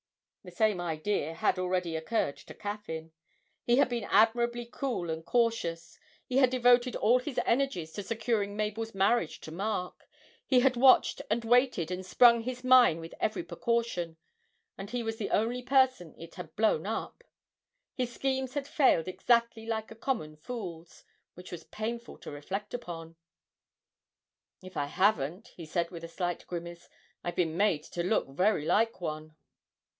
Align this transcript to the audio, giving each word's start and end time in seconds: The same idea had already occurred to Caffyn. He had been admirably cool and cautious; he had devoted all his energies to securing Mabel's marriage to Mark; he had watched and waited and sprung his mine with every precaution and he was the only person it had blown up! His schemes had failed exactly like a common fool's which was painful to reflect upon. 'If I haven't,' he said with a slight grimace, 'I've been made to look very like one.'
The 0.43 0.49
same 0.49 0.81
idea 0.81 1.35
had 1.35 1.59
already 1.59 1.95
occurred 1.95 2.35
to 2.37 2.55
Caffyn. 2.55 3.11
He 3.63 3.75
had 3.77 3.87
been 3.87 4.05
admirably 4.05 4.65
cool 4.65 5.11
and 5.11 5.23
cautious; 5.23 5.99
he 6.25 6.37
had 6.37 6.49
devoted 6.49 6.95
all 6.95 7.19
his 7.19 7.39
energies 7.45 7.93
to 7.93 8.01
securing 8.01 8.57
Mabel's 8.57 8.95
marriage 8.95 9.39
to 9.41 9.51
Mark; 9.51 10.09
he 10.47 10.61
had 10.61 10.75
watched 10.75 11.21
and 11.29 11.45
waited 11.45 11.91
and 11.91 12.03
sprung 12.03 12.41
his 12.41 12.63
mine 12.63 12.99
with 12.99 13.13
every 13.19 13.43
precaution 13.43 14.17
and 14.75 14.89
he 14.89 15.03
was 15.03 15.17
the 15.17 15.29
only 15.29 15.61
person 15.61 16.15
it 16.17 16.33
had 16.33 16.55
blown 16.55 16.87
up! 16.87 17.23
His 17.93 18.11
schemes 18.11 18.55
had 18.55 18.67
failed 18.67 19.07
exactly 19.07 19.67
like 19.67 19.91
a 19.91 19.95
common 19.95 20.35
fool's 20.35 21.03
which 21.35 21.51
was 21.51 21.65
painful 21.65 22.17
to 22.17 22.31
reflect 22.31 22.73
upon. 22.73 23.15
'If 24.63 24.75
I 24.75 24.85
haven't,' 24.85 25.49
he 25.49 25.67
said 25.67 25.91
with 25.91 26.03
a 26.03 26.07
slight 26.07 26.47
grimace, 26.47 26.89
'I've 27.23 27.35
been 27.35 27.55
made 27.55 27.83
to 27.83 28.01
look 28.01 28.29
very 28.29 28.65
like 28.65 28.99
one.' 28.99 29.35